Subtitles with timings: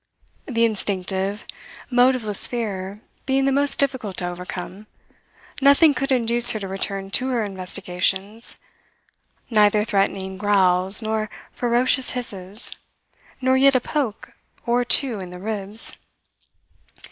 [0.47, 1.45] The instinctive,
[1.91, 4.87] motiveless fear being the most difficult to overcome,
[5.61, 8.57] nothing could induce her to return to her investigations,
[9.51, 12.71] neither threatening growls nor ferocious hisses,
[13.41, 14.31] nor yet a poke
[14.65, 15.95] or two in the ribs.